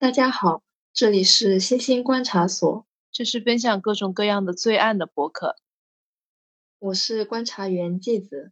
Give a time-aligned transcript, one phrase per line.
[0.00, 0.62] 大家好，
[0.94, 5.56] 这里是星星观察所，这是分享各种各样的罪案的博客。
[6.78, 8.50] 我是观察员季子，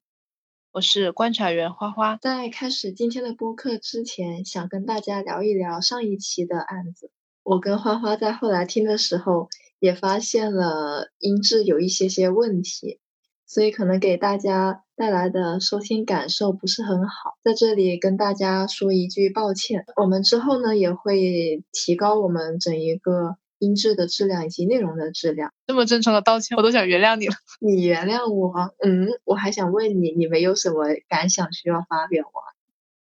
[0.72, 2.18] 我是观察员花花。
[2.18, 7.10] 在开始今天的播客之前，想跟大家聊一聊上一期的案子。
[7.42, 13.00] 我跟花花在后来听的时候，也发现了音质有一些些问题。
[13.48, 19.86] 所以可能给大家带来的收听感受不是很好，在这里跟大家说一句抱歉。
[19.96, 25.50] 我们之后呢也会提高我们整一个音质的质量以及内容的质量。
[25.66, 27.34] 这么真诚的道歉，我都想原谅你了。
[27.60, 28.52] 你原谅我？
[28.84, 32.40] 嗯，我还想问你，你没有什么感想需要发表吗？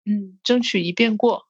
[0.05, 1.45] 嗯，争取一遍过。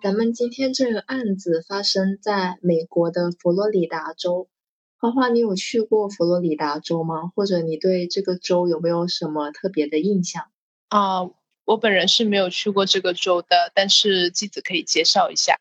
[0.00, 4.48] 咱们今天这个案子发生在美国的佛罗里达州。
[4.96, 7.32] 花花，你有去过佛罗里达州吗？
[7.34, 10.44] 或者你对这个州有没有什么特别的印象？
[10.88, 11.22] 啊，
[11.64, 15.58] 我本人是没有去过这个州的，但是记子可以介绍一下。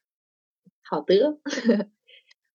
[0.83, 1.39] 好的，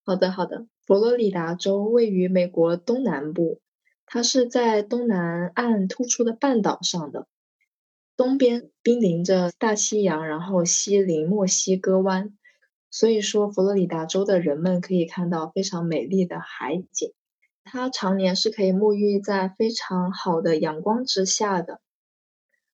[0.07, 0.67] 好的，好的。
[0.87, 3.61] 佛罗里达州位于美国东南部，
[4.07, 7.27] 它是在东南岸突出的半岛上的。
[8.17, 12.37] 东边濒临着大西洋，然后西临墨西哥湾，
[12.91, 17.13] 所以说佛罗里达州的人们可以看到非常美丽的海景。
[17.65, 21.81] 它常年是可以沐浴在非常好的阳光之下的。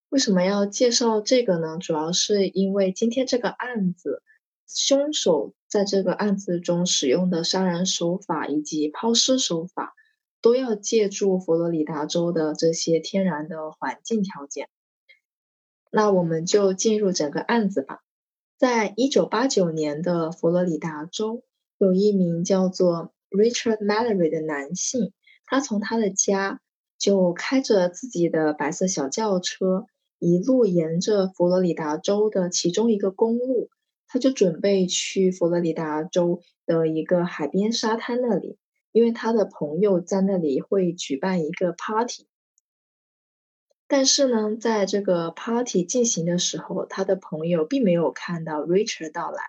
[0.09, 1.77] 为什么要介绍这个呢？
[1.79, 4.23] 主要是因为今天这个案子，
[4.67, 9.95] 凶手在这个案子中使用的杀人手法以及抛尸手法，
[10.41, 14.71] 都要借助佛罗里达州的这些天然的环境条件。
[15.91, 18.01] 那我们就进入整个案子吧。
[18.59, 21.45] 在一九八九年的佛罗里达州，
[21.79, 25.13] 有一名叫做 Richard Mallory 的男性，
[25.47, 26.61] 他从他的家
[26.99, 29.87] 就开着自己的白色小轿车，
[30.19, 33.71] 一路沿着佛罗里达州的其中一个公路，
[34.09, 38.59] 他就准备去佛罗里达州的一个海边沙滩那里，
[38.91, 42.27] 因为他的朋友在那里会举办一个 party。
[43.91, 49.43] 但是呢，在这个 party 进行的时候，他的朋友并没有看到 Richard 到来。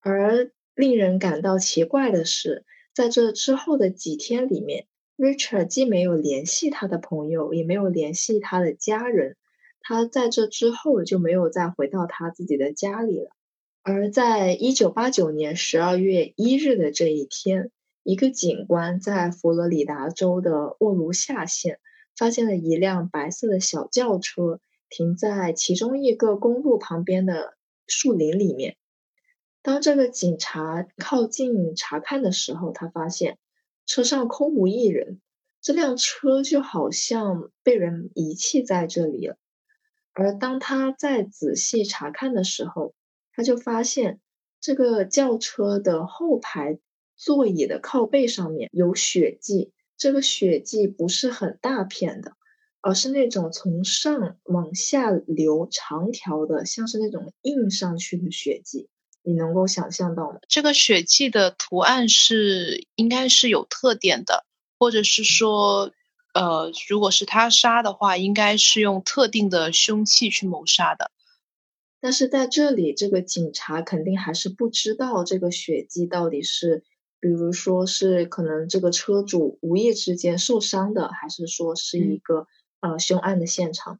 [0.00, 4.86] 而令人感到奇怪的是，在这之后的几天里面
[5.18, 9.36] ，Richard 既没有联系他的朋友，也没有联系他的家人。
[9.80, 13.28] 他在这之后就没有再回到他自己的家里了。
[13.82, 17.70] 而在一九八九年十二月一日的这一天，
[18.02, 21.78] 一个警官在佛罗里达州的沃卢夏县。
[22.16, 28.76] 发现了一辆白色的小轿车停在其中一个公路旁边的树林里面。
[29.62, 33.38] 当这个警察靠近查看的时候，他发现
[33.86, 35.20] 车上空无一人，
[35.60, 39.36] 这辆车就好像被人遗弃在这里了。
[40.12, 42.94] 而当他再仔细查看的时候，
[43.32, 44.20] 他就发现
[44.60, 46.78] 这个轿车的后排
[47.16, 49.72] 座椅的靠背上面有血迹。
[49.96, 52.32] 这个血迹不是很大片的，
[52.80, 58.88] 而是那种从上往下流长条的，像是那种印上去的血迹。
[59.22, 60.40] 你能够想象到吗？
[60.48, 64.44] 这个血迹的图案是应该是有特点的，
[64.78, 65.92] 或者是说，
[66.34, 71.10] 呃，如果是他杀的话，应该是用特定的凶器去谋杀的。
[72.00, 76.82] 但是在这里，这个警察肯定还是不知道这个血迹到底是。
[77.24, 82.46] 比如说是可能这个车主无意之间受伤的，还是说是一个
[82.80, 83.98] 呃凶案的现场？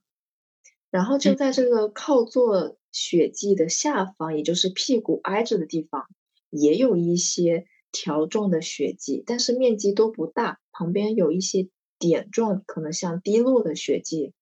[0.90, 6.06] 然后就在这个靠坐血迹的下方，也就是屁股挨着的地方，
[6.50, 14.34] 也有一些条状的血迹，但是面积都不大，旁边有一些点状，可能像滴落的血迹。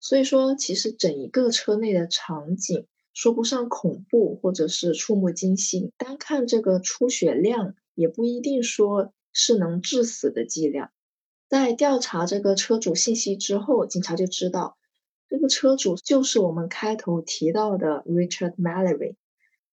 [0.00, 7.74] 所以说，其实整一个车内的场景说不上恐怖或者是触目惊心，单看这个出血量。
[7.96, 10.92] 也不一定说是能致死的剂量。
[11.48, 14.76] 在调查这个车主信息之后，警察就知道
[15.28, 19.16] 这个车主就是我们开头提到的 Richard Mallory。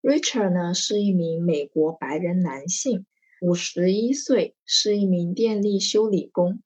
[0.01, 3.05] Richard 呢是一名美国白人男性，
[3.41, 6.61] 五十一岁，是一名电力修理工。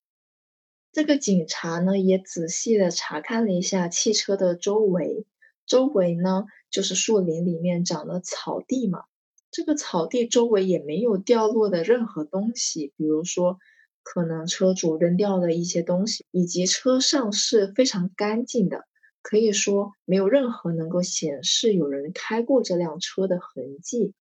[0.91, 5.25] 这个警察呢也仔细的查看了一下汽车的周围，
[5.65, 9.03] 周围呢就是树林里面长的草地嘛。
[9.49, 13.59] 这个草地周围也没有掉落的任何东西，比如说
[14.03, 18.85] 可能车主扔掉的一些东西，以及车上是非常干净的，
[19.21, 24.13] 可以说没有任何能够显示有人开过这辆车的痕迹。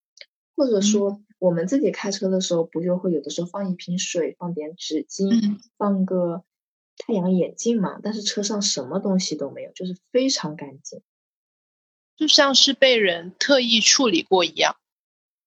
[0.59, 6.45] 或者说我们自己开车的时候，不就会有的时候放一瓶水，放点纸巾，放个
[6.97, 11.03] 太阳眼镜嘛，但是车上什么东西都没有，就是非常干净，
[12.17, 14.77] 就像是被人特意处理过一样。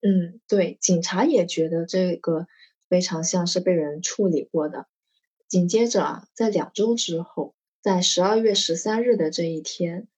[0.02, 2.46] 嗯，对，警察也觉得这个
[2.88, 4.86] 非常像是被人处理过的。
[5.46, 10.08] 紧接着啊，在两周之后，在十二月十三日的这一天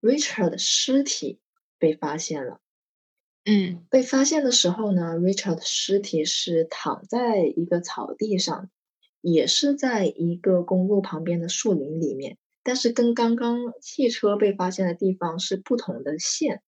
[0.00, 1.40] ，Richard 的尸体
[1.78, 2.60] 被发现了。
[3.44, 8.70] 嗯，被发现的时候呢，Richard 的尸体是躺在一个草地上，
[9.20, 16.62] 也是在一个公路旁边的树林里面，但是跟刚刚汽车被发现的地方是不同的线，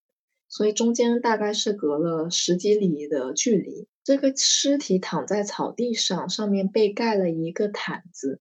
[0.55, 3.89] 所以中间大概是隔了十几里的距离。
[4.05, 8.39] 这个尸体躺在草地上，上面被盖了一个毯子，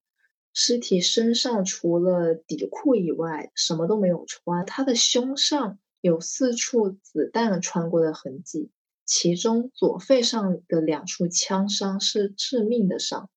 [0.54, 5.80] 尸体身上除了底裤以外什么都没有穿，他的胸上。
[6.01, 8.69] 有四处子弹穿过的痕迹，
[9.06, 13.30] 其中左肺上的两处枪伤是致命的伤。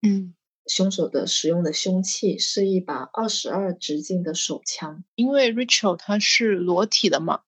[0.00, 0.36] 嗯，
[0.66, 5.02] 凶手的使用的凶器是一把二十二直径的手枪。
[5.16, 7.40] 因为 Rachel 他是裸体的嘛，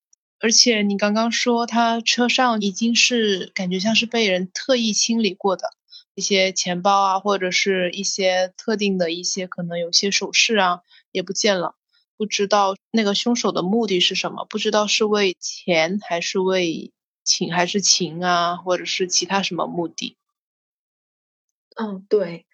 [0.43, 5.71] 而且你刚刚说他车上已经是感觉像是被人特意清理过的
[6.17, 10.81] 一些钱包啊，或者是一些特定的一些可能有些首饰啊
[11.13, 11.77] 也不见了。
[12.17, 14.45] 不知道那个凶手的目的是什么？
[14.45, 16.93] 不知道是为钱还是为
[17.23, 20.17] 情还是情啊，或者是其他什么目的？
[21.77, 22.47] 嗯，对，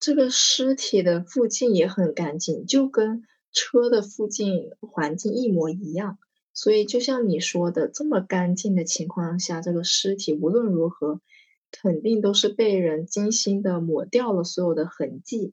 [0.00, 6.18] 这个尸体的附近也很干净，就跟车的附近环境一模一样。
[6.54, 11.20] 所以就像你说的，这么干净的情况下，这个尸体无论如何
[11.72, 15.52] 肯定都是被人精心的抹掉了所有的痕迹。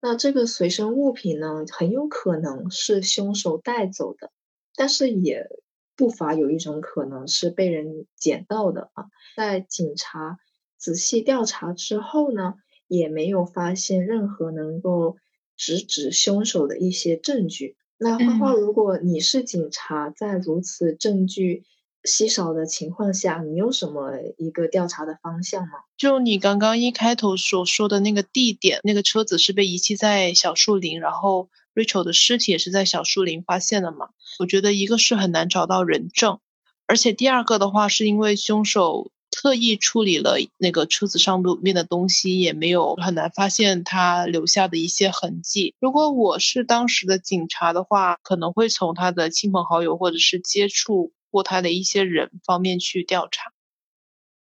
[0.00, 4.30] 那这个随身物品呢，很有可能是凶手带走的，
[4.76, 5.48] 但是也
[5.96, 9.06] 不乏有一种可能是被人捡到的啊。
[9.36, 10.38] 在警察
[10.76, 12.54] 仔细调查之后呢，
[12.86, 15.16] 也没有发现任何能够
[15.56, 17.76] 直指凶手的一些证据。
[17.98, 21.64] 那花花，如果你是警察，在如此证据。
[22.04, 25.80] 稀少的情况下，你有什么一个调查的方向吗？
[25.96, 34.10] 就你刚刚一开头所说的那个地点，那个车子是被遗弃在小树林，然后 Rachel 的尸体也是在小树林发现的嘛？
[34.38, 36.38] 我觉得一个是很难找到人证，
[36.86, 45.74] 而且第二个的话是因为凶手特意处理了那个车子上面的东西，也没有很难发现他留下的一些痕迹。
[45.78, 51.12] 如果我是当时的警察的话，可能会从他的亲朋好友或者是接触。
[51.30, 53.52] 过他的一些人方面去调查。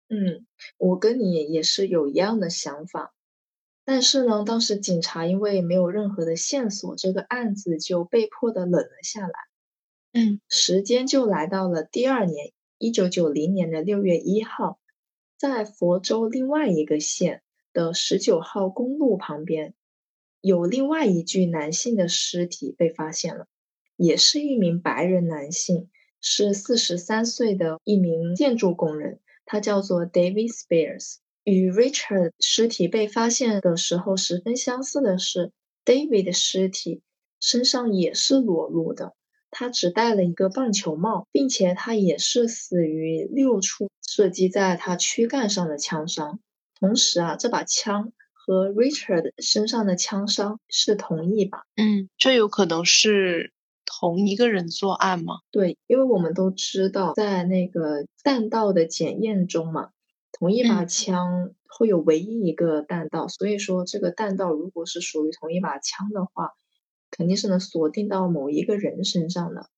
[0.09, 0.47] 嗯，
[0.79, 3.13] 我跟你也是有一样的想法，
[3.85, 9.35] 但是呢，当时警察因为没有任何的线索，这个案子就被迫的冷了下来。
[10.15, 12.51] 嗯，时间就来到了第二年，
[12.81, 14.81] 一九九零年的六月一号，
[15.37, 17.43] 在佛州另外一个县
[17.75, 19.75] 的十九号公路旁边，
[20.41, 23.49] 有另外一具男性的尸体被发现了，
[23.97, 25.91] 也是一名白人男性。
[26.23, 31.17] 是四十三岁的一名建筑工人，他叫做 David Spears。
[31.45, 35.53] 与 Richard 尸体被发现的时候十分相似的是
[35.85, 37.03] ，David 的尸体
[37.41, 39.15] 身上也是裸露的，
[39.51, 46.41] 他只戴了一个棒球帽，并且他也是死于六处射击在他躯干上的枪伤。
[46.79, 51.65] 同时啊，这把枪和 Richard 身上的枪伤是同一把。
[51.77, 53.53] 嗯，这有可能是。
[53.93, 55.41] 同一个人作案吗？
[55.51, 59.91] 对，因为我们都知道，在那个弹道的检验中嘛，
[60.33, 66.53] 同一把枪会有唯一一个弹道，所以说这个弹道如果是属于同一把枪的话，
[67.11, 69.69] 肯定是能锁定到某一个人身上的。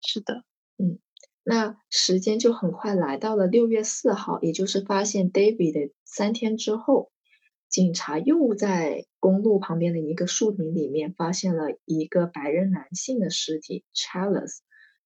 [0.00, 0.44] 是的，
[0.78, 0.98] 嗯，
[1.44, 7.10] 那时间就很快来到了六月四号，也就是发现 David 的三天之后。
[7.68, 14.58] 警察又在公路旁边的一个树林里面发现了一个白人男性的尸体，Charles。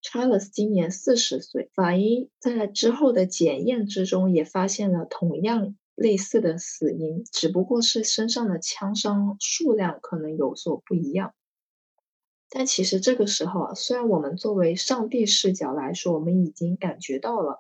[0.03, 1.71] Charles 今年四十岁。
[1.77, 11.35] 法医在之后的检验之中也发现了同样类似的死因，只不过是身上的枪伤数量可能有所不一样。
[12.59, 17.59] 但其实这个时候啊，虽然我们作为上帝视角来说，我们已经感觉到了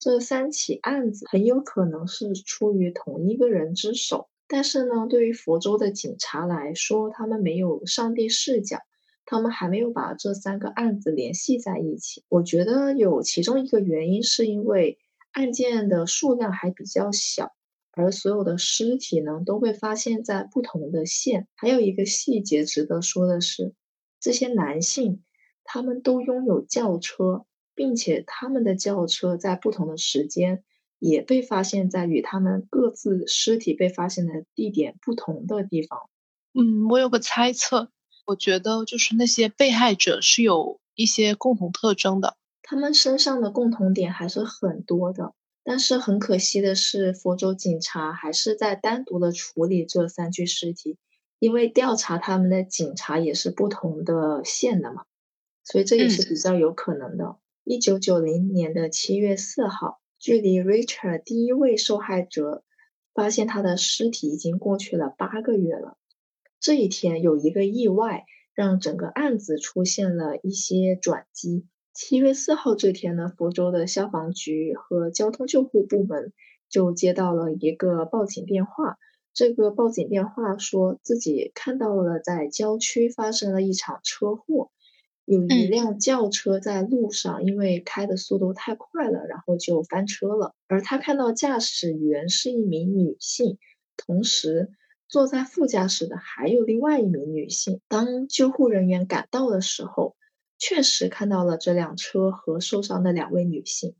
[0.00, 4.28] 这三起案子很有可能是出于同一个人之手。
[4.48, 8.78] 但是呢，对于佛州的警察来说，他们没有上帝视角，
[9.26, 12.24] 他们还没有把这三个案子联系在一起。
[12.28, 14.98] 我觉得有其中一个原因，是因为
[15.30, 17.52] 案件的数量还比较小，
[17.92, 21.46] 而所有的尸体呢都被发现在不同的县。
[21.54, 23.72] 还有一个细节值得说的是，
[24.22, 25.22] 这些男性
[25.64, 30.64] 他们都拥有轿车，并且他们的轿车在不同的时间。
[31.04, 35.98] 也被发现在与他们各自尸体被发现的地点不同的地方，
[36.54, 37.90] 嗯，我有个猜测，
[38.24, 45.34] 我觉得就是那些被害者是有一些共同特征的，他们身上的共同点还是很多的。
[45.64, 50.98] 但是很可惜的是，佛州警察还是在单独的处理这三具尸体，
[51.42, 55.06] 因为调查他们的警察也是不同的县的嘛，
[55.64, 57.34] 所以这也是比较有可能的。
[57.64, 62.62] 一九九零年的七月四号，距离 Richard 第一位受害者
[63.12, 65.96] 发现他的尸体已经过去了八个月了。
[66.60, 71.66] 这一天有一个意外，让整个案子出现了一些转机。
[71.92, 76.32] 七月四号这天呢，福州的消防局和交通救护部门
[76.68, 78.96] 就接到了一个报警电话。
[79.34, 84.70] 这个报警电话说自己看到了在郊区发生了一场车祸，
[85.24, 90.54] 有一辆轿车在路上，因为开的速度太快了，然后就翻车了。
[90.68, 93.58] 而他看到驾驶员是一名女性，
[93.96, 94.70] 同时
[95.08, 97.80] 坐在副驾驶的还有另外一名女性。
[97.88, 100.14] 当救护人员赶到的时候，
[100.58, 103.94] 确实看到了这辆车和受伤的两位女性，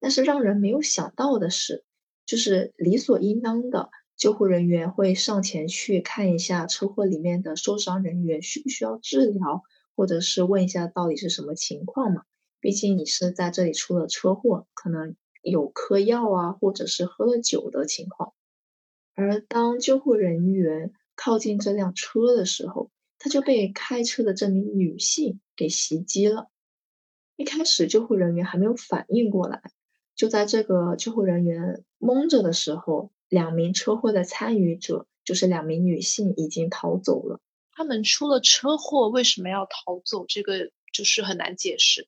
[0.00, 1.84] 但是让人没有想到的是，
[2.26, 3.90] 就是理所应当的，
[4.22, 9.64] 救护人员会上前去看一下车祸里面的受伤人员需不需要治疗，
[9.96, 12.22] 或者是问一下到底是什么情况嘛？
[12.60, 18.32] 毕竟你是在这里出了车祸，可能有嗑药啊，或者是喝了酒的情况。
[19.16, 26.48] 而当救护人员靠近这辆车的时候，他就被开车的这名女性给袭击了。
[27.34, 29.62] 一开始救护人员还没有反应过来，
[30.14, 37.40] 就在这个救护人员懵着的时候，两名车祸的参与者，就是两名女性，已经逃走了。
[37.70, 40.26] 他们出了车祸，为什么要逃走？
[40.28, 42.06] 这个就是很难解释。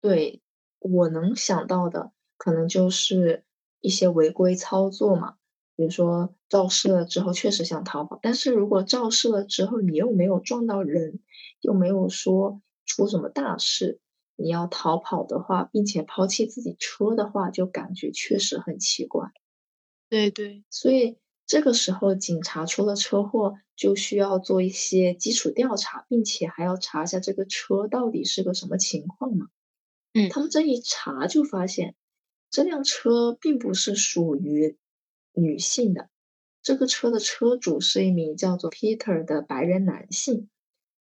[0.00, 0.40] 对
[0.78, 3.44] 我能想到的，可能就是
[3.82, 5.34] 一些违规操作嘛。
[5.76, 11.20] 比如说肇事了之后确实想逃跑，但是如果肇事了之后你又没有撞到人，
[11.60, 14.00] 又没有说出什么大事，
[14.34, 19.30] 你要逃跑的话，并且抛弃自己车的话，就感觉确实很奇怪。
[20.08, 29.46] 对对，所以这个时候警察出了车祸，就需要做一些基础调查，并且还要查一下这个车到底是个什么情况嘛。
[30.14, 31.94] 嗯，他们这一查就发现，
[32.50, 34.78] 这辆车并不是属于。
[35.38, 36.08] 女性的
[36.62, 40.48] 这个车的车主是一名叫做 Peter 的白人男性，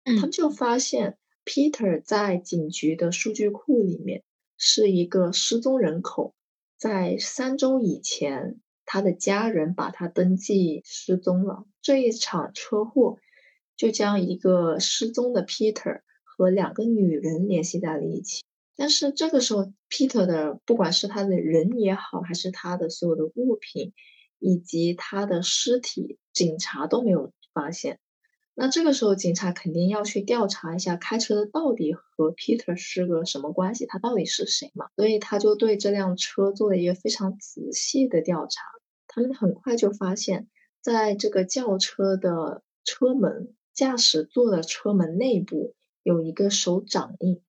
[0.04, 4.26] 他们就发现 Peter 在警局的数据库里面
[4.58, 6.36] 是一个失踪人口，
[6.78, 11.66] 在三周以前，他的家人把他登记失踪了。
[11.82, 13.18] 这一场车祸
[13.76, 18.44] 就将一个失踪的 Peter 和两个女人联系在了一起。
[18.76, 23.94] 但是这个时候，Peter 的不管是他的人也好，还是他的所有的物品。
[24.38, 28.00] 以及他的尸体，警察都没有发现。
[28.58, 34.88] 那这个时候，警察肯定要去调查一下开车的到底和 Peter 是个什么关系，他到底是谁嘛？
[34.96, 38.62] 所以他就对这辆车做了一个非常仔细的调查。
[39.08, 40.48] 他们很快就发现，
[40.82, 47.42] 在这个轿车的车门驾驶座的车门内部有一个手掌印。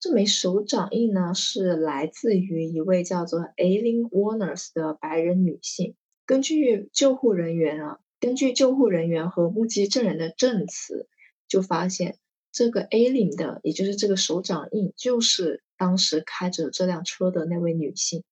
[0.00, 5.94] 这枚手掌印呢，是来自于一位叫做 Aileen Warners 的白人女性。
[6.26, 11.08] 根据救护人员啊，根据救护人员和目击证人的证词，
[11.48, 12.18] 就发现
[12.52, 18.22] 这个 A 领的，也就是这个手掌印，就是当时开着这辆车的那位女性。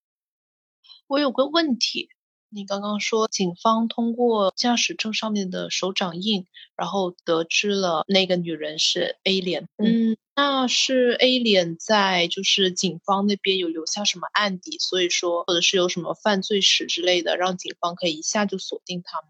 [1.09, 2.09] 我有个问题，
[2.51, 10.17] 你刚刚说警方通过驾驶证上面的手掌印，然后得知了那个女人是 A 脸，嗯。
[10.37, 19.27] 那是 A 脸在就是警方那边有留下什么案底，所以说或者是有什么犯罪史之类的，让警方可以一下就锁定她吗？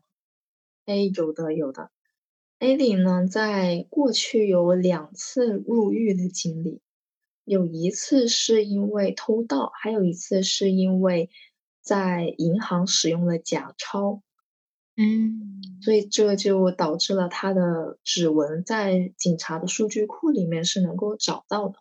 [0.90, 1.92] 哎，有的有的。
[2.58, 6.80] A 脸呢，在过去有两次入狱的经历，
[7.44, 11.30] 有一次是因为偷盗，还有一次是因为
[11.80, 14.20] 在银行使用了假钞。
[14.96, 21.78] 嗯，所以这就导致了他的指纹在警察的数据库里面是能够找到的。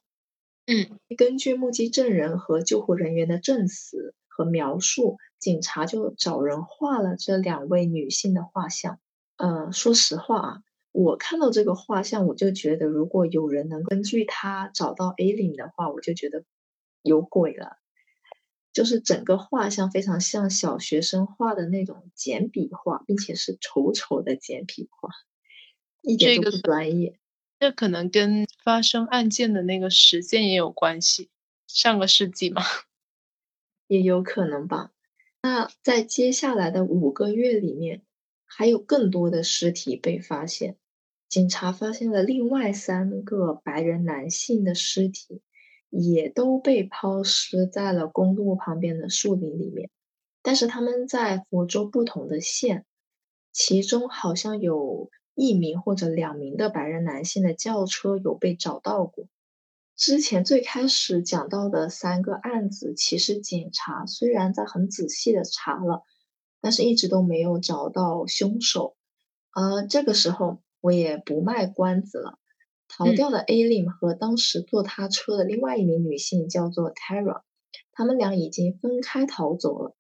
[0.68, 9.02] 嗯，根据目击证人和救护人员的证词和描述，警察就找人画了这两位女性的画像。
[9.36, 16.46] 呃，说实话啊，我看到这个画像，我就觉得如果有人能根据它找到 A 领的话，我就觉得
[17.02, 17.76] 有鬼了。
[18.72, 25.10] 就是整个画像非常像小学生画的那种简笔画，并且是丑丑的简笔画，
[26.02, 27.20] 一点都不专业。
[27.60, 31.30] 这可能跟发生案件的那个时间也有关系，
[31.68, 32.62] 上个世纪嘛，
[33.90, 34.92] 也有可能吧。
[35.42, 38.04] 那在接下来的五个月里面，
[38.46, 40.78] 还有更多的尸体被发现。
[41.28, 45.42] 警察发现了另外三个白人男性的尸体，
[45.90, 49.90] 也都被抛尸在了公路旁边的树林里面。
[50.44, 52.86] 但是他们在佛州不同的县，
[53.52, 59.26] 其中好像有一名或者两名的白人男性的轿车有被找到过。
[60.00, 66.04] 之前最开始讲到的三个案子，其实警察虽然在很仔细的查了，
[66.60, 68.96] 但是一直都没有找到凶手。
[69.54, 70.64] 呃这个时候。
[70.82, 72.40] 我也不卖关子了。
[72.88, 77.42] 逃掉的 A 领和当时坐他车的另外一名女性叫做 Tara，
[77.92, 79.94] 他们俩已经分开逃走了。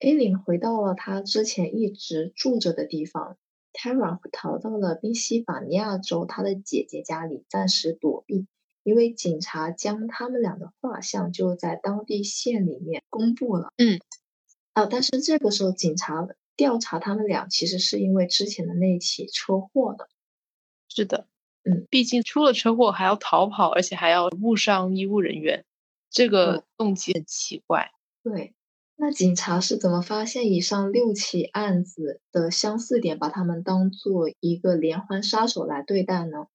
[0.00, 3.38] A 领回到了他之前一直住着的地方
[3.72, 8.46] ，Tara 逃到了宾夕法尼亚州他的姐姐家里暂时躲避，
[8.82, 13.72] 因为警察将他们俩的画像就在当地县里面公布了。
[13.76, 14.00] 嗯，
[14.72, 16.28] 啊，但是这个时候警察。
[16.56, 20.10] 调查他们俩其实是因为之前的那起车祸的，
[20.90, 21.26] 是的，
[21.64, 25.64] 嗯，毕竟出了车祸还要逃跑，而且还要误伤医务人员，
[26.10, 27.90] 这个动机很奇怪。
[28.22, 28.52] 对，
[28.96, 36.46] 那警察是怎么发现以上六起案子的相似点，把他们当做一个连环杀手来对待呢？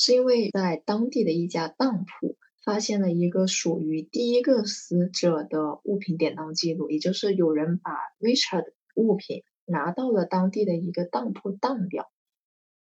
[0.00, 8.72] 是因为在当地的一家当铺发现了一个属于第一个死者的物品典当记录，也就是有人把 Richard。
[8.94, 12.10] 物品拿到了当地的一个当铺当掉，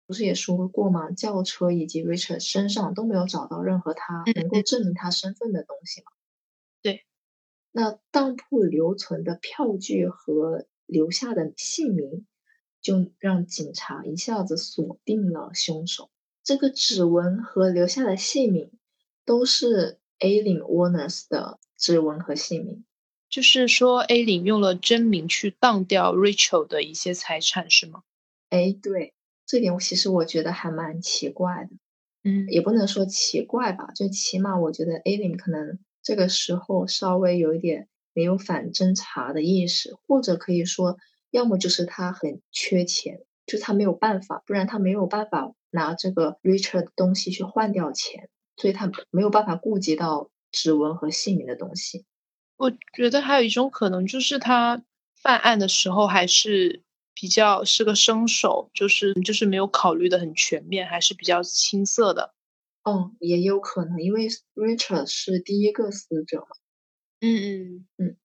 [0.05, 1.09] 不是也说过吗？
[1.11, 6.11] 轿车以及 Richard 身上都没有找到任何他能够证明他身份的东西吗？
[6.81, 7.05] 对，
[7.71, 12.27] 那当铺留存的票据和留下的姓名，
[12.81, 16.09] 就让警察一下子锁定了凶手。
[16.43, 18.71] 这个指纹和留下的姓名
[19.25, 22.85] 都是 A 领 Warners 的指纹和姓名。
[23.29, 28.03] 就是说，A 领用了真名去当掉 Rachel 的一些财产，是吗？
[28.49, 29.13] 哎，对，
[29.45, 31.69] 这点其实我觉得还蛮奇怪的。
[32.23, 40.97] 嗯，也不能说奇怪吧，就起码我觉得 A 领可能这个时候稍微有一点没有反侦查的意识，或者可以说，
[41.29, 52.05] 要么就是他很缺钱，就他没有办法，不然他没有办法拿这个 Richard 的东西去换掉钱，所以他没有办法顾及到指纹和姓名的东西。
[52.57, 54.83] 我觉得还有一种可能，就是他
[55.15, 62.33] 犯案的时候还是比较是个生手，就是就是没有考虑的很全面，还是比较青涩的。
[62.83, 66.47] 哦，也有可能，因为 Richard 是第一个死者嘛。
[67.19, 68.17] 嗯嗯嗯。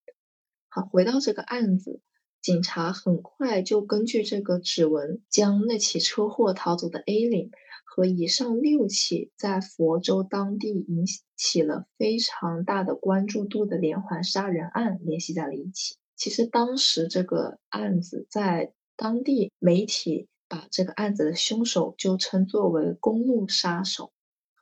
[0.69, 2.01] 好，回到这个案子，
[2.47, 7.51] 警察很快就根据这个指纹，将那起车祸逃走的 A 领。
[7.85, 11.05] 和以上六起在佛州当地引
[11.37, 15.97] 起了非常大的关注度的连环杀人案联系在了一起。
[16.15, 24.13] 其实当时这个案子在当地媒体把这个案子的凶手就称作为“公路杀手”。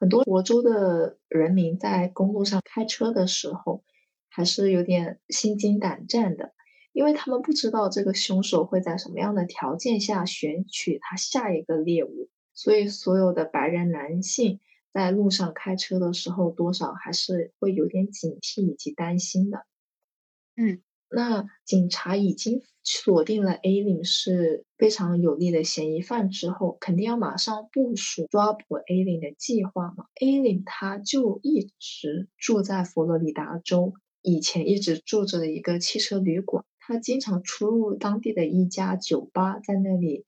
[0.01, 3.85] 很多佛州的人民在公路上开车的时候
[4.31, 6.55] 还是有点心惊胆战的，
[6.95, 12.31] 因为他们不知道这个凶手会在什么样的条件下选取他下一个猎物。
[12.55, 14.61] 所以，所有的白人男性
[14.93, 19.67] 在路上开车的时候，多少还是会有点警惕以及担心的。
[20.57, 20.81] 嗯，
[21.11, 30.07] 那警察已经锁定了 A 领是非常有力的嫌疑犯之后，肯定要马上部署抓捕 A 领的计划嘛。
[30.21, 40.25] A 领他就一直住在佛罗里达州，以前一直住着的一个汽车旅馆，他经常出入当地的一家酒吧，在那里。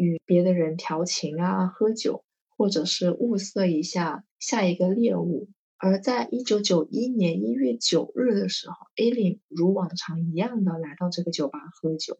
[0.00, 2.22] 与别的人调情啊，喝酒，
[2.56, 5.48] 或者是物色一下下一个猎物。
[5.76, 12.16] 而在一九九一年一月九日的时候，A 领如往常一样的来到这个酒吧喝酒。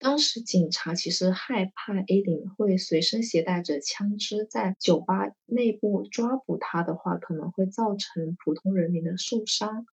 [0.00, 9.86] 当时警察其实害怕 A 领会随身携带着枪支，在酒吧内部抓捕他的话，可能会造成普通人民的受伤，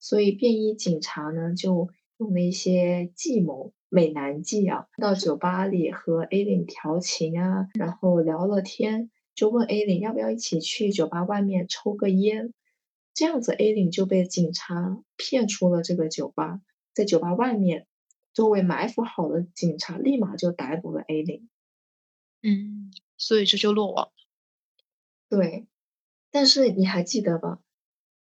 [0.00, 1.90] 所以便衣警察呢就
[2.20, 3.72] 用了一些计谋。
[3.92, 12.54] 美男计啊，到酒吧里和 A 领调情啊，然后聊了天，就问 A 领要不要一起去酒吧外面抽个烟。
[13.14, 16.60] 这样子 A 领就被警察骗出了这个酒吧，
[16.94, 17.88] 在酒吧外面，
[18.32, 21.48] 周围埋伏好的警察立马就逮捕了 A 领。
[22.42, 24.12] 嗯，所以这就落网。
[25.28, 25.66] 对，
[26.30, 27.58] 但是你还记得吧？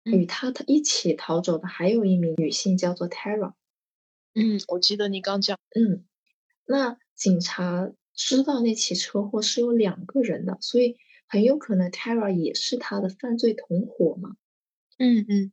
[0.03, 3.53] 与他他一起逃走的还有一名女性，叫做 Tara。
[4.35, 5.57] 嗯，我记得你刚讲。
[5.75, 6.05] 嗯，
[6.65, 14.35] 那警察知道那起车祸是有两个人的，所以很有可能 Tara 也是他的犯罪同伙嘛。
[14.97, 15.51] 嗯嗯，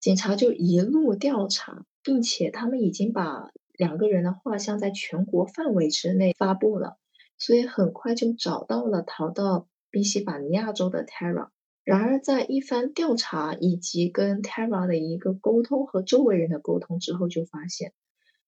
[0.00, 6.98] 警察就一路调查，并且他们已经把两个人的画像在全国范围之内发布了，
[7.38, 11.48] 所以很快就找到了逃到宾夕法尼亚州的 Tara。
[11.84, 17.92] 然而，在一番调查以及跟 Tara 的一个沟通和周围人的沟通之后，就发现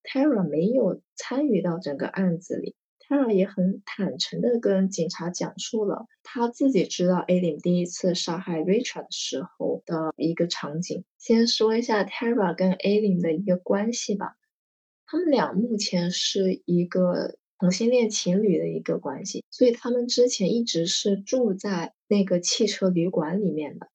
[0.03, 2.75] Tara 没有参与到整个案子里。
[3.07, 11.05] Tara 也很坦诚地跟警察讲述了他自己知道 A 琳第一次杀害 Richard 的时候的一个场景。
[11.17, 14.37] 先说一下 Tara 跟 A 琳的一个关系吧，
[15.07, 23.89] 他们俩目前是一个同性恋情侣的一个关系，所以他们之前一直是住在那个汽车旅馆里面的。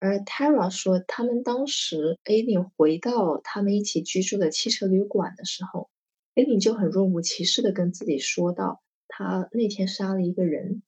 [0.00, 5.88] 而 Tara 说，他们当时 a l i n 回到他们一起居住的汽车旅馆的时候。
[6.34, 10.82] 艾琳就很若无其事的跟自己说道：“他那天杀了一个人。”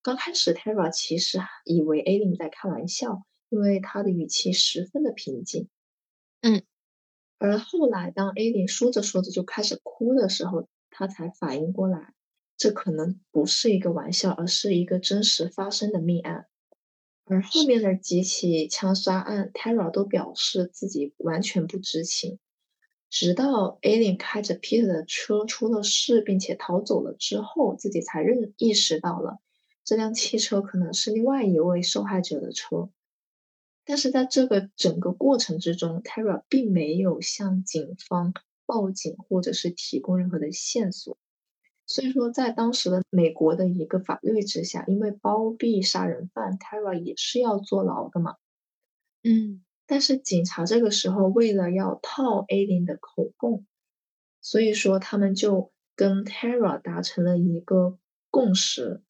[0.00, 5.68] 刚开始，Tara 其实以为艾琳在开玩笑，因为他的语气十分的平静。
[6.40, 6.62] 嗯，
[7.38, 12.14] 而后来，当艾琳说着说着就开始哭的时候，他才反应过来，
[12.56, 16.46] 这可能不是一个玩笑，而是一个真实发生的命案。
[17.28, 22.38] 而后面的几起枪杀案，Tara 都表示自己完全不知情。
[23.10, 29.40] 直到 Alien 开着 Peter 的车出了事，并且逃走了之后，自己才认意识到了
[29.84, 32.90] 这辆汽车可能是另外一位受害者的车。
[33.84, 38.34] 但是在这个整个过程之中，Tara 并没有向警方
[38.66, 41.18] 报警或者是提供任何的线索。
[41.86, 48.36] 所以说，在当时的美国的一个法律之下，因为包庇杀人犯，Tara 也是要坐牢的嘛。
[49.22, 49.62] 嗯。
[49.88, 53.64] 但是警察这个时候为了要套 A 琳的口供，
[54.40, 57.96] 所以说他们就跟 Tara 达成了一个
[58.28, 59.00] 共识，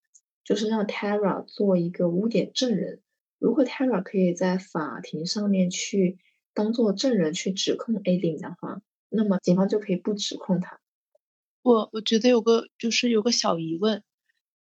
[0.44, 3.00] 就是让 Tara 做一个污点证人。
[3.38, 6.18] 如果 Tara 可以在法庭上面去
[6.52, 10.78] 当做证人去指控 A 琳的话，那么警方就可以不指控他。
[11.66, 14.04] 我我觉得有个就是有个小疑问，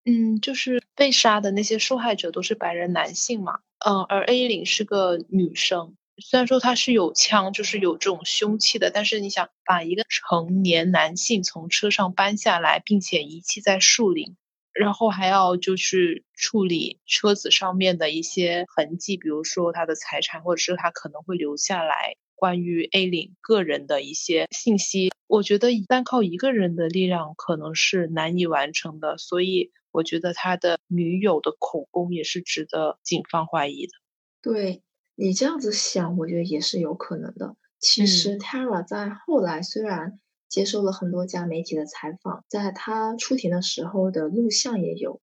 [0.06, 5.98] 嗯，就是被杀的那些受害者都是白人男性嘛，嗯，而 A 领是个女生。
[6.20, 14.38] 虽然说她是有枪，就是有这种凶器的，但是你想把一个成年男性从车上搬下来，并且遗弃在树林，
[14.72, 33.94] 然后还要就是处理车子上面的一些痕迹，比如说他的财产，或者是他可能会留下来关于 A 领个人的一些信息，我觉得单靠一个人的力量可能是难以完成的，所以我觉得他的女友的口供也是值得警方怀疑的。
[34.42, 34.82] 对。
[35.16, 37.56] 你这样子想，我觉得也是有可能的。
[37.78, 40.20] 其实 Tara 在后来虽然
[40.50, 45.22] 接受了很多家媒体的采访，在他出庭的时候的录像也有，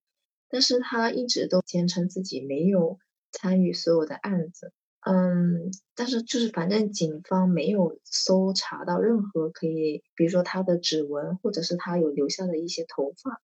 [0.49, 2.99] 但是他一直都坚称自己没有
[3.33, 4.71] 参与所有的案子。
[5.03, 13.41] 嗯，但是就是反正警方没有搜查到任何可以，比如说他的指纹，或者是他有留下的一些头发。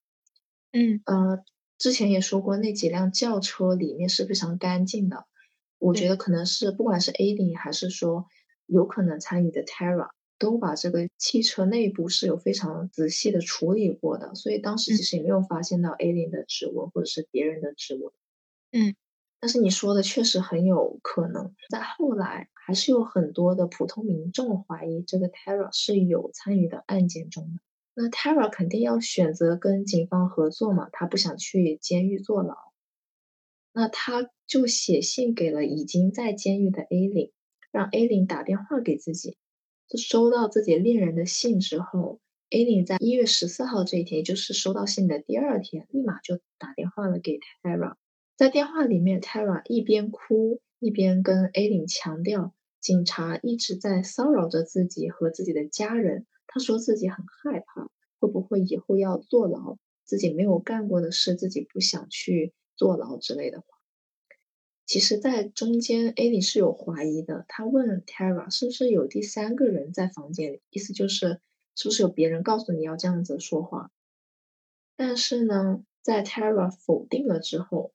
[0.72, 1.42] 嗯，呃，
[1.78, 5.24] 之前也说过，那几辆轿车里面是非常干净的。
[5.78, 8.26] 我觉得可能是不管是 A 零还是说
[8.66, 18.12] 有可能参与的 Tara，都把这个汽车内部是有非常仔细的处理过的，所以当时其实也没有发现到 A 零的指纹或者是别人的指纹。
[18.70, 18.94] 嗯，
[19.40, 27.60] 但是你说的确实很有可能，在后来还是有很多的普通民众怀疑这个 Tara 是有参与的案件中的。
[27.94, 32.56] 那 Tara 肯定要选择跟警方合作嘛，他不想去监狱坐牢。
[33.72, 37.32] 那他就写信给了已经在监狱的 A 零，
[37.70, 39.36] 让 A 零打电话给自己。
[39.88, 42.20] 就收到自己恋人的信之后
[42.50, 47.94] ，A 零在一月十四号这一天，也就是收到信的第二天，立马就打电话了给 Tara。
[48.38, 56.24] 在电话里面，Tara 一边哭一边跟 A 零强调，警察一直在骚扰着自己和自己的家人。
[56.46, 59.76] 他说自己很害怕，会不会以后要坐牢？
[60.04, 62.54] 自己没有干过的事，自己不想去。
[62.76, 63.66] 坐牢之类的话，
[64.86, 67.44] 其实，在中间，A 里是有怀疑的。
[67.48, 71.40] 他问 Tara 是不是有第三个人在房间里，意思就是
[71.74, 73.90] 是不是有别人告诉你要这样子说话。
[74.94, 77.90] 但是呢，在 Tara 否定了之后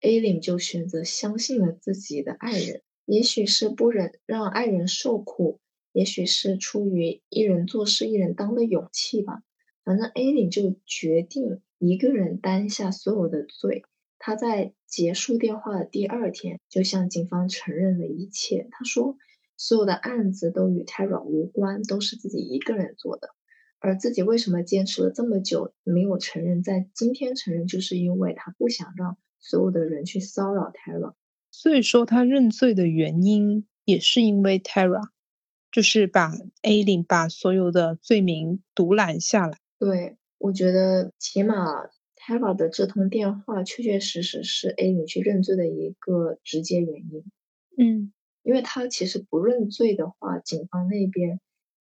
[0.00, 2.82] ，A 里就选择相信了自己的爱人。
[3.04, 5.60] 也许是不忍让爱人受苦，
[5.92, 9.42] 也许是出于一人做事一人当的勇气吧。
[9.82, 13.84] 反正 A 里就决定一个人担下所有的罪。
[14.18, 18.68] 他在结束电话的第二天，就向警方承认了一切。
[18.72, 19.16] 他说，
[19.56, 23.30] 所有的案子都与 Tara 无关，都是自己一个人做的。
[23.78, 31.14] 而自己为什么坚持了这么久没有承认，在今天承认，就是因为他不想让所有的人去骚扰 Tara。
[31.50, 35.08] 所以说，他认罪的原因也是因为 Tara。
[35.70, 39.58] 就是把 A 领把所有的罪名独揽下来。
[39.78, 41.84] 对，我觉得起码
[42.16, 47.22] Tara 的这通电话确确实实是 A 领去认罪的一个直接原因。
[47.76, 51.38] 嗯，因为他其实不认罪的话，警方那边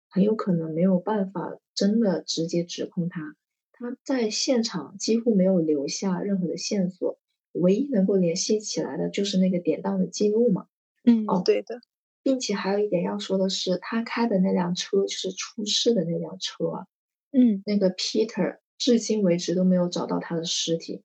[0.09, 3.37] 很有可能没有办法真的直接指控他。
[3.73, 7.19] 他在现场几乎没有留下任何的线索，
[7.55, 10.67] 唯一能够联系起来的就是那个典当的记录嘛。
[11.05, 11.81] 嗯，哦，对的。
[12.23, 16.87] 并且还有一点要说的是，他开的那辆车就是出事的那辆车啊。
[17.33, 21.03] 嗯，那个 Peter 至今为止都没有找到他的尸体。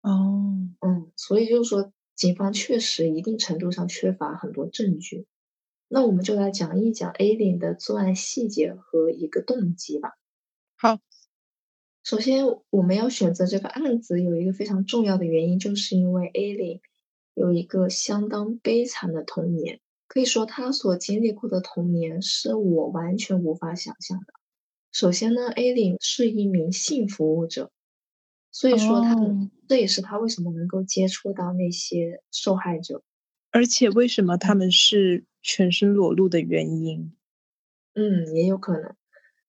[0.00, 5.26] 哦，嗯，所以就是说，警方确实一定程度上缺乏很多证据。
[5.88, 10.12] 那我们就来讲一讲 A 领的作案细节和一个动机吧。
[10.76, 10.98] 好，
[12.08, 16.80] 首先我们要选择这个案子有一个非常重要的原因，就是因为 A 领
[17.34, 19.80] 有一个相当悲惨的童年。
[20.06, 24.32] 可以说，他所经历过的童年是我完全无法想象的。
[24.90, 27.70] 首先呢，A 领是一名性服务者，
[28.50, 29.14] 所以说他
[29.68, 33.02] 这也是他为什么能够接触到那些受害者，
[33.50, 37.12] 而且为什么他们是全身裸露的原因。
[37.92, 38.96] 嗯，也有可能。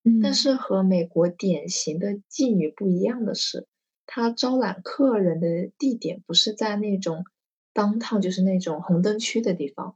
[0.05, 3.67] 嗯，但是和美国典型的妓女不一样的是，
[4.05, 7.23] 她招揽客人的地点不是在那种
[7.73, 9.95] 当趟，就是那种红灯区的地方。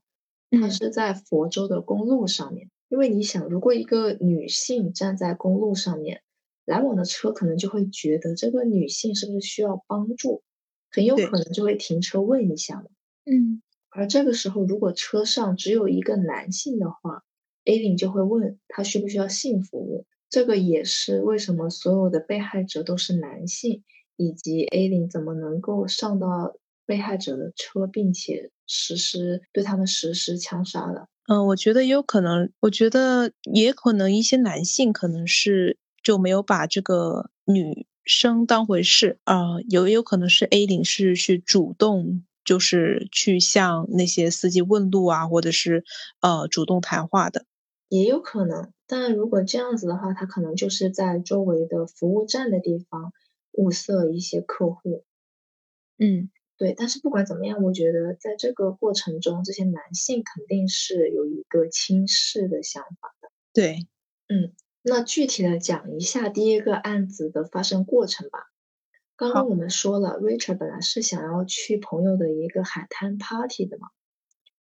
[0.51, 6.21] 它是在佛州的公路上面，因为你想，如果一个女性站在公路上面，
[6.65, 10.43] 来往的车可能就会觉得这个女性是不是需要帮助，
[10.91, 12.85] 很有可能就会停车问一下嘛。
[13.25, 17.23] 嗯，而这个时候，如果车上只有一个男性的话
[17.65, 20.05] ，A 领就会问他需不需要性服务。
[20.29, 23.83] 这个也是为什么所有的被害者都是男性，
[24.17, 28.49] 以及 A 领怎么能够上到被害者的车，并且。
[28.65, 45.83] 实施对他们实施枪杀的，嗯，我觉得也有可能，我觉得也可能一些男性可能是就没有把这个女生当回事啊，有也有可能是 A 领是去主动就是去向那些司机问路啊，或者是
[46.21, 47.45] 呃主动谈话的，
[47.97, 48.71] 也有可能。
[48.87, 53.13] 但如果这样子的话，他可能就是在周围的服务站的地方
[53.51, 55.03] 物色一些客户，
[55.97, 56.29] 嗯。
[56.55, 63.29] 对，但是不管怎么样，我觉得在这个过程中，这些男性肯定是有一个轻视的想法的。
[63.51, 63.87] 对，
[64.27, 64.53] 嗯，
[64.83, 68.39] 那具体的讲一下第一个案子的发生过程吧。
[69.15, 73.89] 刚刚我们说了，Richard 本来是想要去朋友的一个海滩 party 的嘛，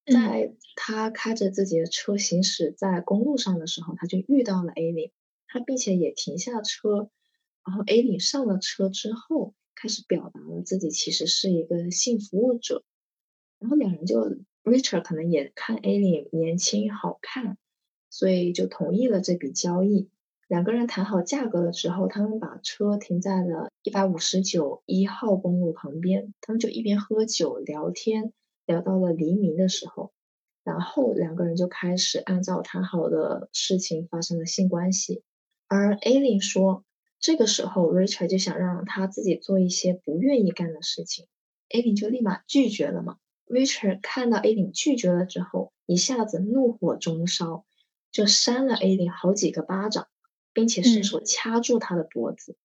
[0.07, 5.11] 在他开着自己的车行驶在公路上的时候，他就遇到了 A 领，
[5.47, 7.11] 他并且也停下车，
[7.65, 9.55] 然后 A 领上了车之后。
[9.79, 12.83] 开始表达了自己其实是一个性服务者，
[13.59, 14.19] 然后两人就
[14.65, 17.59] Richard 可能也看 A 领年轻好看，
[18.09, 20.09] 所以就同意了这笔交易。
[20.49, 28.33] 两个人谈好价格了之后，他们把车停在了一百五十九一号公路旁边，他们就一边喝酒聊天，
[28.67, 30.13] 聊到了黎明的时候，
[30.65, 35.23] 然后两个人就开始按照谈好的事情发生了性关系，
[35.69, 36.85] 而 A 领说。
[37.19, 41.27] 这个时候，Richard 就想让他自己做一些不愿意干的事情
[41.71, 43.17] ，A 领就立马拒绝了嘛。
[43.47, 47.65] Richard 看到 A 领拒绝了之后，一下子怒火中烧，
[48.13, 50.09] 就扇了 A 领好几个巴掌，
[50.53, 52.57] 并且伸手掐住她的脖子。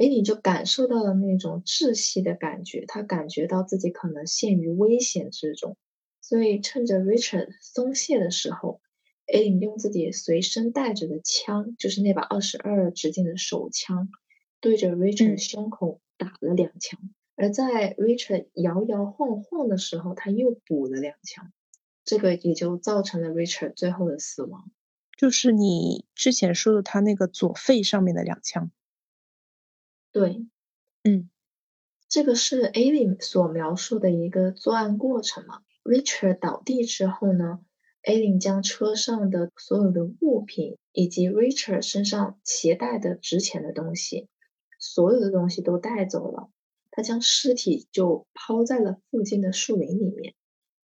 [0.00, 5.76] A 领就感受到了那种窒息的感觉，他感觉到自己可能陷于危险之中，
[6.22, 8.80] 所以趁着 Richard 松懈的时候。
[9.26, 14.08] A 领用自己随身带着的枪，就是那把二十二直径的手枪，
[14.58, 16.98] 对着 Richard 胸口打了两枪。
[17.36, 21.52] 而在 Richard 摇摇晃晃的时候，他又补了两枪，
[22.06, 24.70] 这个也就造成了 Richard 最后的死亡。
[25.18, 28.70] 就是你之前说的他那个左肺上面的两枪。
[30.12, 30.44] 对，
[31.04, 31.30] 嗯，
[32.08, 37.60] 这个是 a l i 所描述的一个作案过程嘛？Richard 倒地之后呢
[38.02, 44.28] a l i 将车上的所有的物品以及 Richard 身上携带的值钱的东西，
[44.78, 46.50] 所有的东西都带走了。
[46.90, 50.34] 他将尸体就抛在了附近的树林里面，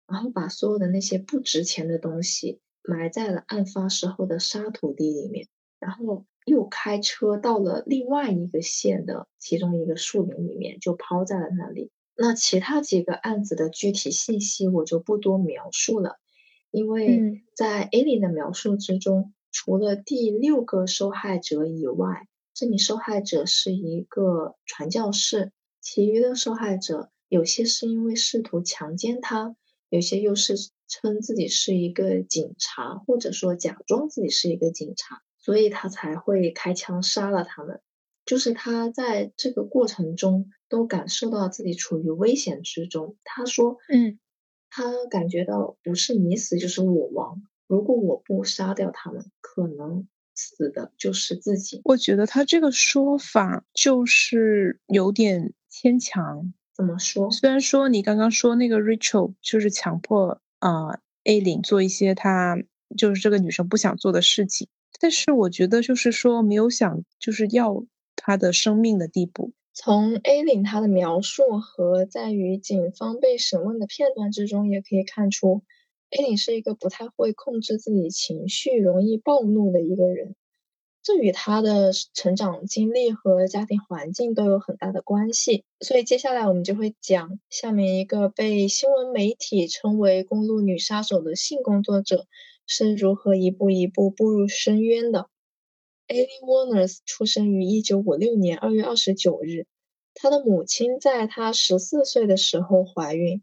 [0.06, 5.48] 然后把所有的那些不值钱的东西埋在了案发时候的沙土地里面，
[5.80, 11.90] 然后又开车到了另外一个县的其中一个树林里面，就抛在了那里。
[12.16, 16.16] 那其他几个案子的具体信息我就不多描述了。
[16.70, 25.50] 因为在 A 领的描述之中，除了第六个受害者以外，这名受害者是一个传教士，
[25.80, 29.56] 其余的受害者有些是因为试图强奸他，
[29.88, 30.54] 有些又是
[30.86, 37.80] 称自己是一个警察，或者说假装自己是一个警察，所以他才会开枪杀了他们。
[38.26, 43.16] 就是他在这个过程中都感受到自己处于危险之中。
[43.24, 44.20] 他说：“嗯，
[44.68, 47.42] 他感觉到不是你死就是我亡。
[47.66, 56.52] 如果我不杀掉他们，可能死的就是自己。”我觉得他这个说法就是有点牵强。
[56.76, 57.30] 怎么说？
[57.30, 62.56] 虽然说你刚刚说那个 Rachel 就是强迫啊 A 领做一些他
[62.96, 67.84] 就是这个女生不想做的事情，但是我觉得就是说没有想就是要
[68.16, 69.52] 他的生命的地步。
[69.72, 75.62] 从 A 领他的描述和在与警方被审问的片段之中，也可以看出
[76.10, 80.34] A 领是一个不太会控制自己情绪、容易暴怒的一个人。
[81.02, 92.26] 这与他的成长经历和家庭环境都有很大的关系，所以接下来我们就会讲下面一个被新闻媒体称为“公路女杀手”的性工作者
[92.72, 95.28] 是如何一步一步步入深渊的。
[96.06, 99.66] a l i Warner 出生于1956年2月29日，
[100.14, 103.42] 她的母亲在她14岁的时候怀孕，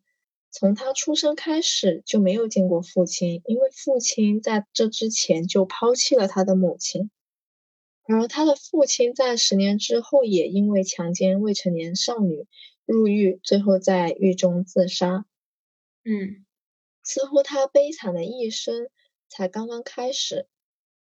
[0.49, 7.11] 从她出生开始就没有见过父亲，因为父亲在这之前就抛弃了她的母亲。
[8.05, 12.47] 而他的父亲在十年之后也因为强奸未成年少女
[12.85, 15.25] 入狱，最后在狱中自杀。
[16.05, 16.45] 嗯，
[17.03, 18.87] 似乎他悲惨的一生
[19.29, 20.47] 才刚刚开始。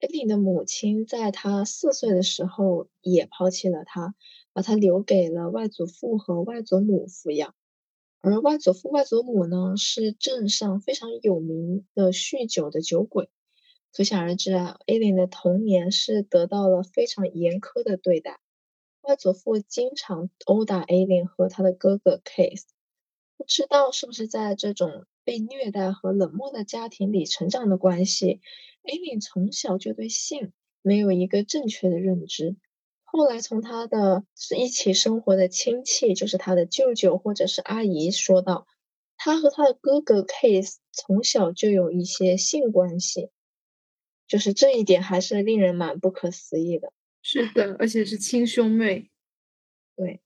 [0.00, 4.14] 艾琳的母亲在他四岁的时候也抛弃了他，
[4.54, 7.54] 把他留给了外祖父和外祖母抚养。
[8.22, 13.28] 而外祖父、外祖母呢，是镇上非常有名的酗酒的酒鬼。
[13.92, 18.40] 可想而知啊，艾琳的童年是得到了非常严苛的对待。
[19.02, 22.64] 外祖父经常殴打艾琳和他的哥哥 Case。
[23.36, 28.40] 不知道是不是在这种被虐待和冷漠的家庭里成长的关系，
[28.82, 30.52] 艾琳从小就对性
[30.82, 32.56] 没有一个正确的认知。
[33.02, 38.66] 后来从他的是一起生活的亲戚，就是他的舅舅或者是阿姨说到，
[39.16, 43.30] 他和他的哥哥 Case 从小就有一些性关系。
[44.28, 46.92] 就是这一点还是令人蛮不可思议的。
[47.20, 49.10] 是的，而且是亲兄妹。
[49.96, 50.20] 对，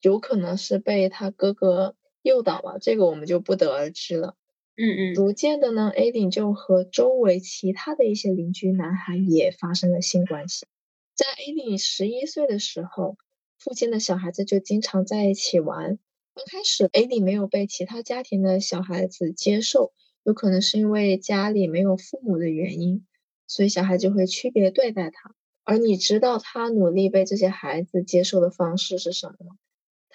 [0.00, 1.94] 有可能是被他哥哥
[2.24, 4.34] 诱导吧，这个我们就不得而知了。
[4.76, 5.14] 嗯嗯。
[5.14, 10.66] 逐渐的呢，A 领就和周围其他的一些邻居男孩也发生了性关系。
[11.14, 13.16] 在 A 领十一岁的时候，
[13.58, 15.98] 附近的小孩子就经常在一起玩。
[16.34, 19.92] 刚开始，A 领没有被其他家庭的小孩子接受，
[20.24, 23.06] 有可能是因为家里没有父母的原因。
[23.46, 25.34] 所以小孩就会区别对待他，
[25.64, 29.56] 而你知道他努力被这些孩子接受的方式是什么吗？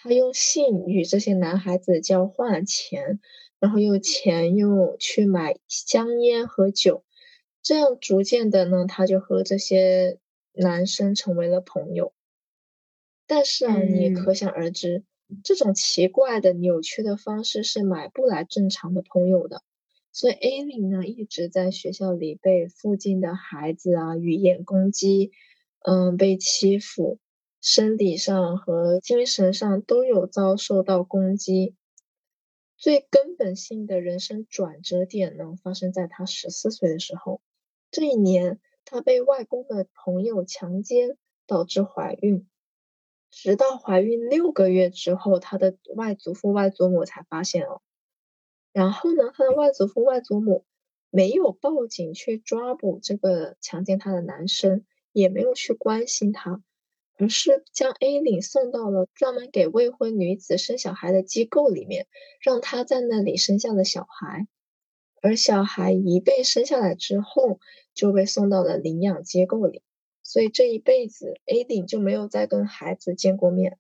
[0.02, 3.20] 他用性与这些男孩子交换钱，
[3.60, 7.04] 然后用钱又去买香烟和酒，
[7.62, 10.20] 这样逐渐的呢，他就和这些
[10.54, 12.14] 男生成为了朋友。
[13.28, 15.04] 但是啊，你可想而知，
[15.44, 19.62] 这种奇怪的扭曲的方式是买不来正常的朋友的。
[20.12, 25.32] 所以 A 零呢一直在学校里被附近的孩子啊语言攻击，
[25.84, 27.20] 嗯，被欺负，
[27.62, 31.76] 生理上和精神上都有遭受到攻击。
[32.78, 37.42] 最根本性的人生转折点呢，发生在他十四岁的时候。
[37.92, 42.48] 这一年，他被外公的朋友强奸，导致怀孕。
[43.32, 47.82] 直到怀孕六个月之后，他的外祖父、外祖母才发现哦。
[48.72, 50.66] 然后呢，他的外祖父、外祖母
[51.10, 56.64] 没有报警去抓捕这个强奸他的男生，也没有去关心他，
[57.20, 62.08] 而是将 A 领送到了专门给未婚女子生小孩的机构里面，
[62.42, 64.48] 让她在那里生下了小孩。
[65.22, 67.60] 而小孩一被生下来之后，
[67.94, 69.84] 就被送到了领养机构里，
[70.24, 73.78] 所以这一辈子 A 领就没有再跟孩子见过面。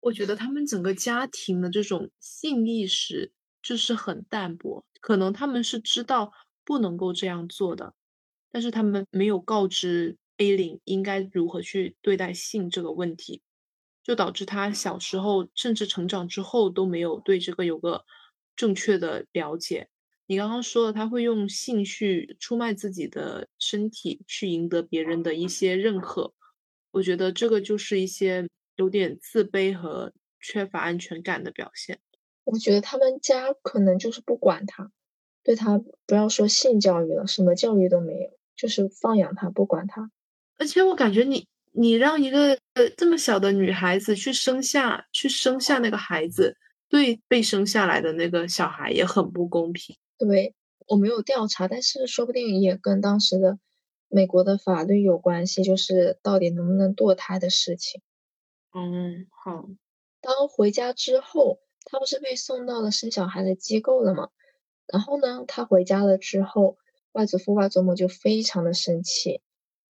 [0.00, 3.32] 我觉得他们整个家庭的这种性意识。
[3.66, 6.32] 就是很淡薄，可能他们是知道
[6.66, 7.94] 不能够这样做的，
[8.52, 13.42] 但是他们没有告知 A 领应该如何去对待性这个问题，
[14.02, 18.04] 就导致他小时候甚至成长之后都没有对这个有个
[18.56, 19.88] 正确的了解。
[20.26, 26.32] 你刚刚说了，他会用性去出卖自己的身体，去赢得别人的一些认可，
[26.92, 32.00] 我觉得这个就是一些有点自卑和缺乏安全感的表现。
[32.44, 34.90] 我觉得他们家可能就是不管他，
[35.42, 40.10] 对他不要说性教育了，什么教育都没有，就是放养他，不管他。
[40.58, 46.56] 而且我感觉你，你让一个呃这么小的女孩子去生下去生下那个孩子，
[46.88, 49.96] 对被生下来的那个小孩也很不公平。
[50.18, 50.54] 对，
[50.86, 53.58] 我没有调查，但是说不定也跟当时的
[54.08, 58.00] 美国的法律有关系，就是到底能不能堕胎的事情。
[58.72, 59.68] 嗯，好。
[60.20, 64.30] 当回家之后，他不是被送到了生小孩的机构了吗？
[64.86, 66.78] 然后呢，他回家了之后，
[67.12, 69.40] 外祖父、外祖母就非常的生气，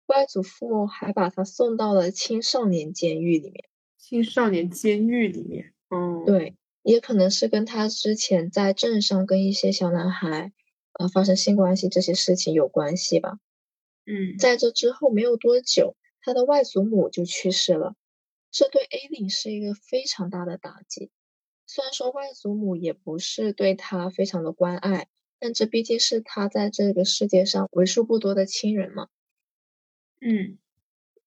[0.10, 3.70] 外祖父还把他送到了青少年监狱里面。
[3.98, 10.52] 青少年监狱里面，嗯，对，也可能是跟他之前在镇上跟一些小男孩，
[10.94, 13.38] 呃，发生性关系这些事情有关系吧。
[14.08, 17.94] 嗯，在这之后没有多久，他的外祖母就去世了，
[18.50, 21.12] 这对 A 琳是一个非常大的打击。
[21.68, 25.08] 虽然说外祖母也不是对他非常的关爱，
[25.38, 29.08] 但这毕竟是他在这个世界上为数不多的亲人嘛。
[30.22, 30.58] 嗯。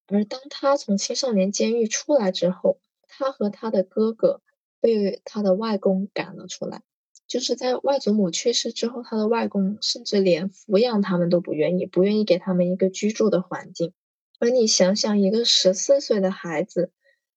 [0.06, 2.78] 而当他从青少年监狱出来之后，
[3.08, 4.42] 他和他的哥哥
[4.80, 6.82] 被他的外公赶了出来。
[7.26, 13.94] 就是在外祖母去世之后，他的外公甚至连抚养他们都不愿意，不愿意给他们一个居住的环境。
[14.38, 16.90] 而你想想，一个十四岁的孩子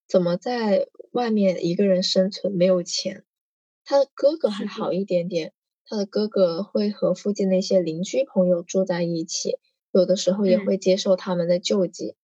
[0.05, 2.51] 怎么在外面一个人生存？
[2.51, 3.23] 没有钱，
[3.85, 5.53] 他的哥哥还好一点点，
[5.85, 9.59] 他的哥哥会和附近那些邻居朋友住在一起，
[9.95, 12.15] 有的时候也会接受他们的救济。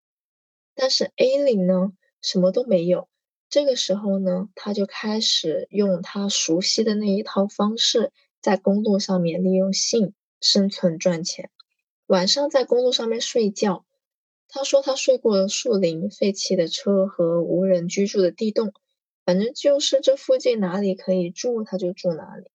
[0.75, 3.09] 但是 A 琳呢，什么都没有。
[3.49, 8.11] 这个时候呢，他就开始用他熟悉的那一套方式，
[8.41, 11.49] 在公路上面利用性生存赚钱。
[12.07, 13.85] 晚上在公路上面睡觉，
[14.49, 18.73] 他说他睡过树林、废弃的车和无人居住的地洞，
[19.25, 22.51] 反正就是这附近哪里可以住他就住哪里。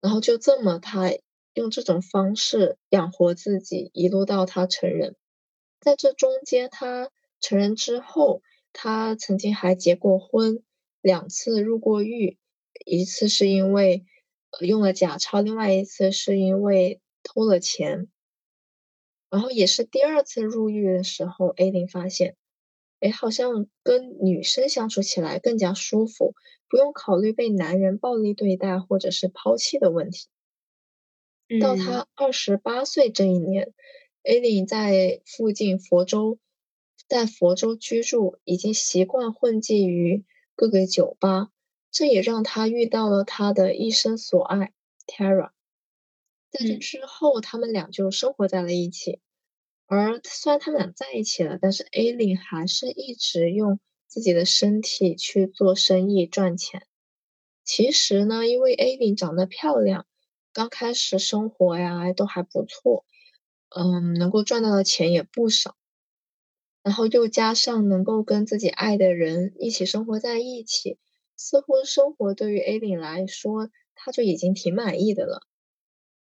[0.00, 1.12] 然后就这么，他
[1.58, 5.16] 用这种方式养活自己，一路到他成人。
[5.80, 7.10] 在这中间，他。
[7.40, 8.42] 成人之后，
[8.72, 10.64] 他曾经还结过婚，
[11.00, 12.36] 两次入过狱，
[12.84, 14.04] 一次是因为
[14.60, 18.08] 用了假钞，另外一次是因为偷了钱。
[19.30, 22.34] 然后也是第二次入狱的时候，A 零发现，
[22.98, 26.34] 哎，好像跟女生相处起来更加舒服，
[26.68, 30.26] 不用考虑被男人暴力对待或者是抛弃的问题。
[31.60, 33.72] 到他二十八岁这一年
[34.22, 36.38] ，A 零在附近佛州。
[37.08, 41.48] 在佛州居住，已经习惯混迹于各个酒吧，
[41.90, 44.74] 这也让他遇到了他的一生所爱
[45.06, 45.52] Tara。
[46.50, 49.20] 在这之后，他们俩就生活在了一起。
[49.86, 56.86] 而虽然他们俩在一起了，但是 A 琳还是一直用自己的身体去做生意赚钱。
[57.64, 60.06] 其实呢，因为 A 琳长得漂亮，
[60.52, 63.04] 刚开始生活呀都还不错，
[63.68, 65.76] 嗯，能够赚到的钱也不少。
[66.82, 70.98] 然后又加上能够跟自己爱的人一起生活在一起，
[71.36, 75.42] 似乎生活对于 A 琳来说，他就已经挺满意的了。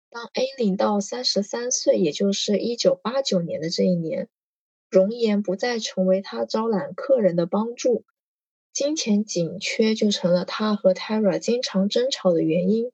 [0.09, 4.29] 当 A 琳到三十三岁，也就是一九八九年的这一年，
[4.89, 8.03] 容颜不再成为他招揽客人的帮助，
[8.73, 12.91] 金钱紧缺就成了他和 Tara 经常争吵的原因。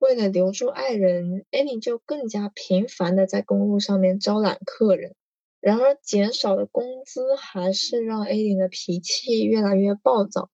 [0.00, 5.14] 为了留住爱人，A 琳就更加频繁的在公路上面招揽客人。
[5.60, 10.50] 然而，减少的工资还是让 A 琳的脾气越来越暴躁，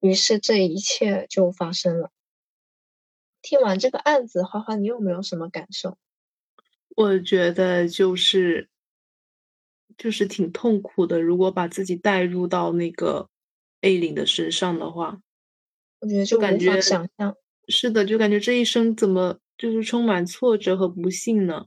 [0.00, 2.10] 于是这一切就发生了。
[3.42, 5.98] 听完这个案子，花花，你有没有什么感受？
[6.96, 8.70] 我觉得就是，
[9.98, 11.20] 就是挺痛苦的。
[11.20, 13.28] 如果把自己带入到那个
[13.82, 15.20] A 琳的身上的话，
[16.00, 17.36] 我觉得就感觉想象
[17.68, 21.66] 是的，就感觉这一生怎么就是充满挫折和不幸呢？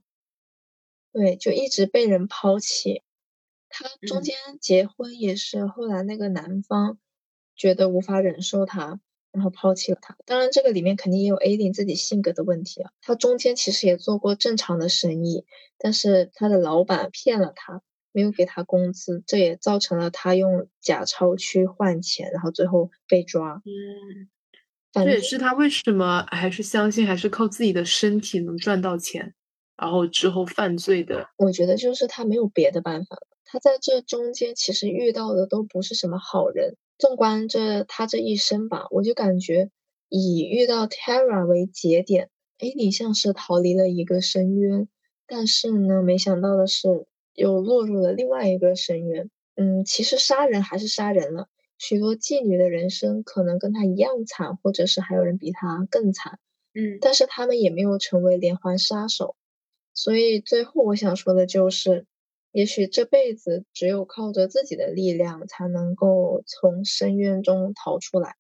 [1.14, 3.04] 对，就一直被人抛弃。
[3.70, 6.97] 他中间结婚也是后来那个男方
[7.56, 8.99] 觉得无法忍受他，
[9.32, 10.18] 然后抛弃了他。
[10.26, 12.91] 当然，这个里面肯定也有 A 琳自己性格的问题啊。
[13.02, 15.45] 他中间其实也做过正常的生意，
[15.78, 17.82] 但是他的老板骗了他，
[18.12, 23.62] 没有给他工资，这也造成了他用假钞去换钱，然后最后被抓。
[23.64, 24.30] 嗯，
[24.94, 29.34] 这也是他为什么还是相信还是靠自己的身体能赚到钱。
[29.78, 33.28] 然后之后犯罪的，我觉得就是他没有别的办法了。
[33.46, 36.76] 他在这中间其实遇到的都不是什么好人。
[37.00, 39.72] 纵观这他这一生吧，我就感觉
[40.08, 42.30] 以遇到 Terra 为节点
[42.60, 44.88] ，A 你像是逃离了一个深渊，
[45.26, 46.88] 但是呢，没想到的是
[47.34, 49.32] 又落入了另外一个深渊。
[49.56, 51.48] 嗯，其实杀人还是杀人了，
[51.82, 56.38] 许多妓女的人生可能跟她一样惨，或者是还有人比她更惨。
[56.75, 59.36] 嗯，但是他们也没有成为连环杀手。
[59.95, 62.05] 所以最后我想说的就是，
[62.51, 68.36] 也许这辈子只有靠着自己的力量，才能够从深渊中逃出来。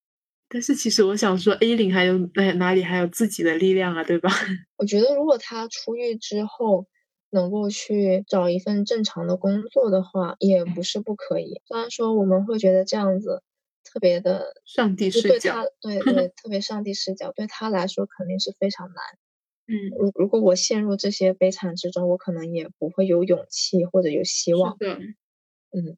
[0.47, 4.29] 但是其实我想说，A 零还有哪哪里还有自己的力量啊，对吧？
[4.77, 6.85] 我觉得如果他出狱之后
[7.31, 11.61] 能够去找一份正常的工作的话，也不是不可以。
[11.65, 13.41] 虽然说我们会觉得这样子
[13.83, 18.95] 特别的上帝视角， 对他，对对，特别上帝视角，对他来说肯定是非常难。
[19.67, 24.77] 嗯，如如果我陷入这些悲惨之中，我可能也不会有勇气或者有希望。
[24.77, 24.87] 的，
[25.71, 25.97] 嗯。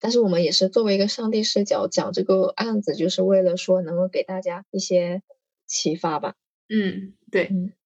[0.00, 5.22] 但是我们也是作为一个上帝视角讲这个案子，就是为了说能够给大家一些
[5.64, 6.34] 启发吧。
[6.68, 7.44] 嗯，对，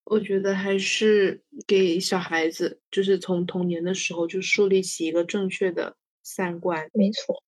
[0.08, 6.88] 我觉得还是给小孩子，就是从童年的时候就树立起一个正确的三观。
[6.92, 7.42] 没错。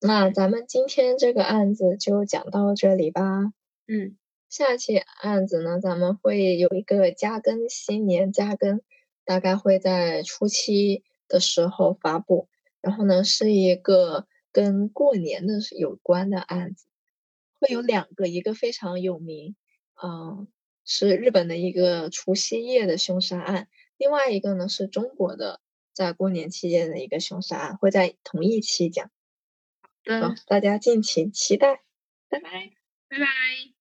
[0.00, 3.52] 那咱们今天这个案子就讲到这里吧。
[3.86, 4.16] 嗯，
[4.48, 8.80] 下期案子呢，咱们会有一个加更，新年加更，
[9.26, 12.48] 大概会在初期的时候发布。
[12.80, 16.86] 然后呢，是一个跟过年的有关的案子，
[17.60, 19.56] 会有两个，一个非常有名，
[20.02, 20.46] 嗯，
[20.90, 23.68] 是日本的一个除夕夜的凶杀案，
[23.98, 25.60] 另外一个呢是中国的
[25.92, 29.10] 在过年期间的一个凶杀案，会在同一期讲。
[30.06, 31.82] 好的，大家敬请期待，
[32.30, 32.72] 拜拜，
[33.10, 33.74] 拜拜。